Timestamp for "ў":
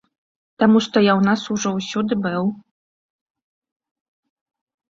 1.19-1.27